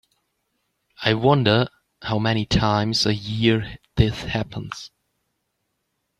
[1.03, 1.67] I wonder
[2.01, 4.89] how many times a year this happens.